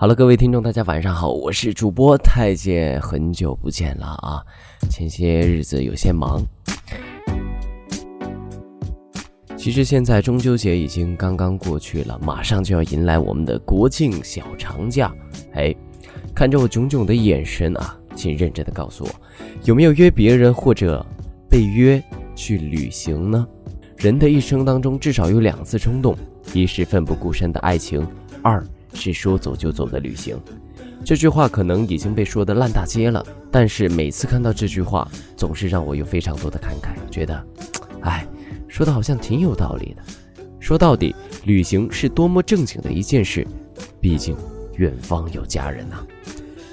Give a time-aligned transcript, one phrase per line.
[0.00, 4.42] 好了，各位听众，大家晚上好，我是主播太监，很久不见了啊！
[4.88, 6.42] 前些日子有些忙。
[9.58, 15.12] 其实现在中秋节已经刚刚过去了，马上就要迎来我们的国庆小长假。
[15.52, 15.76] 哎，
[16.34, 19.10] 看着我炯炯的眼神啊，请认真的告诉我，
[19.64, 21.04] 有没有约别人或者
[21.46, 22.02] 被约
[22.34, 23.46] 去旅行呢？
[23.98, 26.16] 人的一生当中至少有两次冲动，
[26.54, 28.08] 一是奋不顾身的爱情，
[28.42, 28.66] 二。
[28.94, 30.38] 是说走就走的旅行，
[31.04, 37.46] 这句话可能已经被说的烂大街了，但是每次看到这句话，总是让我有非常多的感慨，觉得，
[38.00, 38.26] 哎，
[38.68, 40.02] 说的好像挺有道理的。
[40.58, 43.46] 说到底，旅行是多么正经的一件事，
[44.00, 44.36] 毕竟
[44.76, 46.04] 远方有家人呐。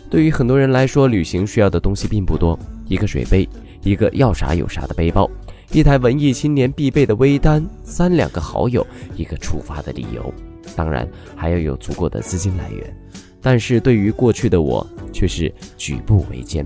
[0.10, 3.48] 对于很多人来说，旅行需要的东西并不多，一个水杯，
[3.82, 5.30] 一个要啥有啥的背包，
[5.72, 10.34] 一台文艺青年必备的微单，三两个好友，一个出发的理由。
[10.78, 11.06] 当然
[11.36, 12.98] 还要有足够的资金来源，
[13.42, 16.66] 但是对于过去的我却是举步维艰。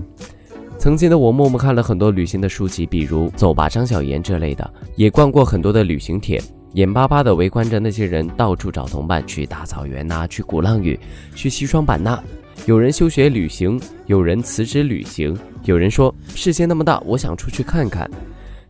[0.78, 6.42] 曾经的我默默看了很多旅行的书籍，比如《走吧张小岩》这类的，也逛过很多的旅行帖，
[6.74, 10.98] 眼巴巴地围观着那些人到处找同伴，去大草原呐，去鼓浪屿，
[11.34, 12.22] 去西双版纳。
[12.66, 18.10] 有人休学旅行，有人辞职旅行，有人说世界那么大，我想出去看看。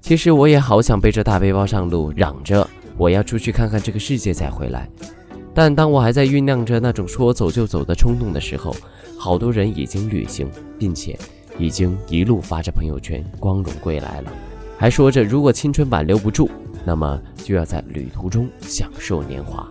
[0.00, 4.88] 其实我也好想背着大背包上路，嚷着我要出去看看这个世界再回来。
[5.55, 8.75] 但当我还在酝酿着那种说走就走的冲动的时候，
[9.19, 11.19] 好多人已经旅行，并且
[11.59, 14.33] 已经一路发着朋友圈光荣归来了，
[14.78, 16.50] 还说着如果青春挽留不住，
[16.84, 19.69] 那么就要在旅途中享受年华。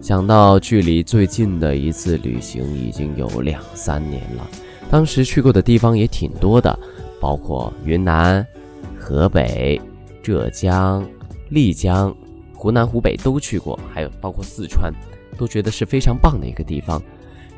[0.00, 4.46] 想到距离最近的一次旅行已经有两三年了，
[4.90, 6.78] 当时去过的地方也挺多的，
[7.18, 8.46] 包括云南、
[9.00, 9.80] 河北、
[10.22, 11.02] 浙江、
[11.48, 12.14] 丽江、
[12.64, 14.90] 湖南、湖北都去过，还有包括四川。
[15.36, 17.02] 都觉得是非常棒的一个地方，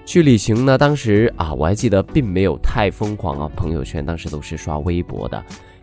[0.04, 0.76] 去旅行呢。
[0.76, 5.40] 当时啊，我还记得并没有太疯狂啊，朋友圈当时都是刷微博的，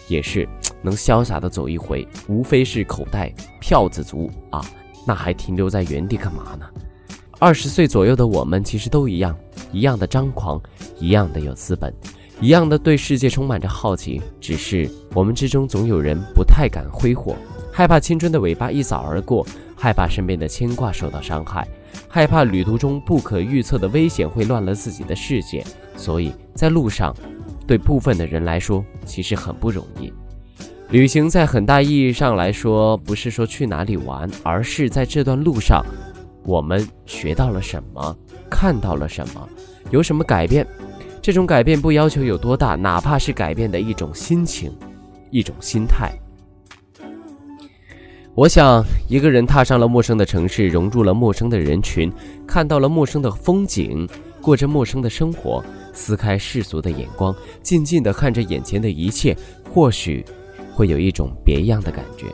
[0.09, 0.45] 也是
[0.81, 4.61] 能潇洒的走一回，无非是口袋票子足啊，
[5.07, 6.65] 那还停留在原地干嘛呢？
[7.39, 9.33] 二十岁左右的我们其实都一样，
[9.71, 10.61] 一样的张狂，
[10.99, 11.93] 一样的有资本，
[12.41, 17.37] 一样的对世界充满着好奇，只是我们之中总有人不太敢挥霍，
[17.73, 19.45] 害怕青春的尾巴一扫而过，
[19.75, 21.67] 害怕身边的牵挂受到伤害。
[22.07, 25.65] 害怕旅途中不可预测的危险会乱了自己的世界，
[25.97, 27.15] 所以在路上，
[27.65, 30.13] 对部分的人来说其实很不容易。
[30.89, 35.83] 旅行在很大意义上来说，不是说去哪里玩，而是在这段路上，
[36.45, 38.15] 我们学到了什么，
[38.51, 39.49] 看到了什么，
[39.89, 40.65] 有什么改变。
[41.23, 44.71] 这种改变不要求有多大，哪怕是改变的一种心情，
[45.31, 46.11] 一种心态。
[48.35, 52.11] 我想，一个人踏上了陌生的城市，融入了陌生的人群，
[52.47, 54.09] 看到了陌生的风景，
[54.41, 55.63] 过着陌生的生活，
[55.93, 59.37] 撕开世俗的眼光，静静地看着眼前的一切，
[59.71, 60.25] 或许
[60.73, 62.25] 会有一种别样的感觉。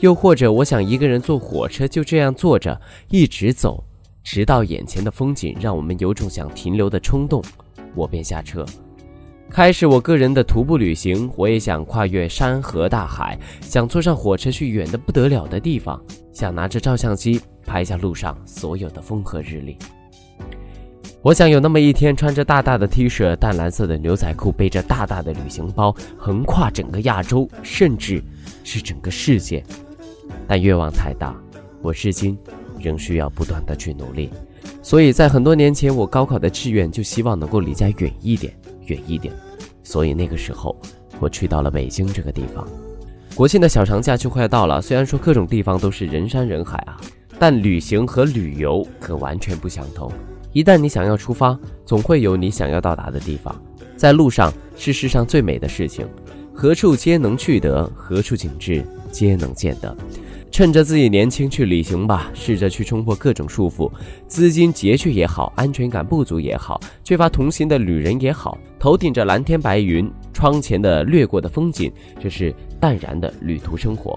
[0.00, 3.84] 又或者，我想一个人坐火车，就这样坐着，一直走，
[4.24, 7.40] 直到眼前的风景让我们有种想停留的冲动，
[7.94, 8.66] 我便下车。
[9.54, 19.78] 开始我个人的徒步旅行，我也想跨越山河大海，想坐上火车去远的不得了的地方，想拿着照相机拍下路上所有的风和日丽。
[21.22, 28.20] 我想有那么一天，穿着大大的 T 恤、淡蓝色的牛仔裤，背着大大的旅行包，横跨整个亚洲，甚至
[28.64, 29.62] 是整个世界。
[30.48, 31.32] 但愿望太大，
[31.80, 32.36] 我至今
[32.80, 34.30] 仍需要不断的去努力。
[34.82, 38.52] 所以在很多年前，我高考的志愿就希望能够离家远一点。
[38.86, 39.34] 远一点，
[39.82, 40.76] 所以那个时候
[41.20, 42.66] 我去到了北京这个地方。
[43.34, 46.96] 国庆的小长假就快到了，虽然说各种地方都是人山人海啊，
[47.38, 50.10] 但旅行和旅游可完全不相同。
[50.52, 53.54] 一旦你想要出发，总会有你想要到达的地方。
[53.96, 56.06] 在路上是世上最美的事情，
[56.52, 59.96] 何处皆能去得，何处景致皆能见得。
[60.54, 63.90] 趁着自己年轻去旅行吧，试着去冲破各种束缚，
[64.28, 74.16] 资金拮据也好，安全感不足也好，缺乏同行的旅人也好，头顶着蓝天白云，窗前的掠过的风景，这是淡然的旅途生活。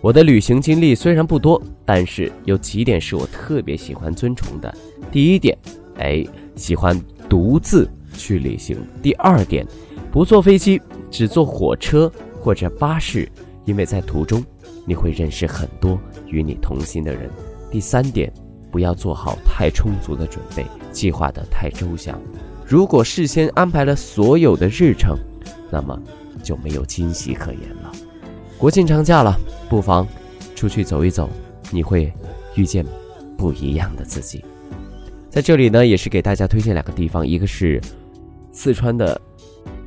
[0.00, 4.74] 我的旅行经历虽然不多，但是有几点是我特别喜欢尊崇的。
[5.12, 5.56] 第一点，
[5.98, 6.26] 哎，
[6.56, 9.64] 喜欢独自去旅行；第二点，
[10.10, 12.10] 不坐飞机，只坐火车
[12.40, 13.30] 或者巴士，
[13.64, 14.44] 因为在途中。
[14.88, 17.28] 你会认识很多与你同行的人。
[17.70, 18.32] 第三点，
[18.72, 22.18] 不要做好太充足的准备，计划的太周详。
[22.66, 25.14] 如果事先安排了所有的日程，
[25.70, 26.00] 那么
[26.42, 27.92] 就没有惊喜可言了。
[28.56, 29.38] 国庆长假了，
[29.68, 30.08] 不妨
[30.56, 31.28] 出去走一走，
[31.70, 32.10] 你会
[32.54, 32.82] 遇见
[33.36, 34.42] 不一样的自己。
[35.28, 37.78] 在这里呢，也是给大家推荐两个地方，一个是
[38.52, 39.20] 四川的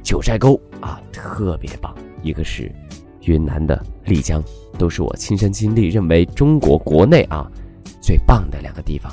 [0.04, 2.72] 九寨沟啊，特别棒；一个是
[3.24, 4.44] 云南的丽江，
[4.78, 7.46] 都是我亲身经历，认为中国国内啊
[8.02, 9.12] 最棒的两个地方。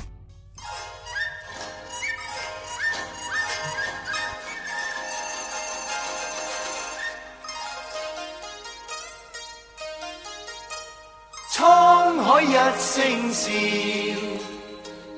[11.51, 13.51] 沧海一声笑，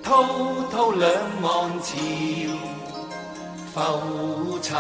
[0.02, 0.24] 滔
[0.72, 1.96] 滔两岸潮，
[3.74, 4.78] 浮沉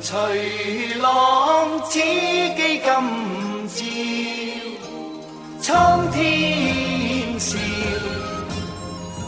[0.00, 2.86] 随浪，只记今
[3.68, 3.82] 朝。
[5.60, 7.58] 苍天笑，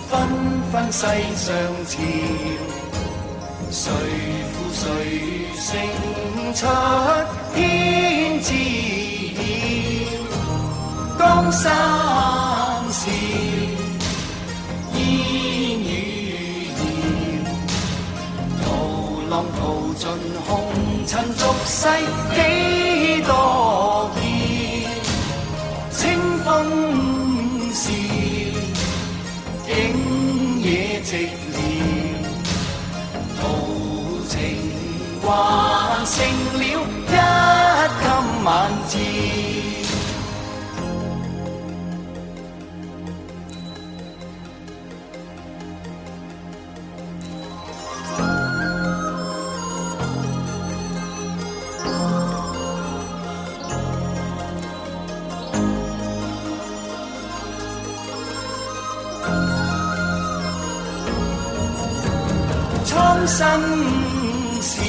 [0.09, 0.13] 纷
[0.71, 1.01] 纷世
[1.37, 1.55] 上
[1.87, 1.93] 潮，
[3.71, 3.91] 谁
[4.53, 4.83] 负谁
[5.59, 5.65] 胜
[6.55, 6.61] 出
[7.55, 8.53] 天知？
[11.19, 11.73] 江山
[21.67, 21.89] 世
[22.35, 24.23] 几多变，
[25.91, 25.99] 清
[26.45, 26.49] 风
[27.73, 27.91] 笑，
[29.67, 29.73] 景
[30.63, 31.13] 野寂
[63.27, 63.47] 心
[64.61, 64.81] 事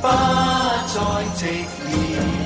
[0.00, 1.00] 不再
[1.36, 2.39] 寂寥，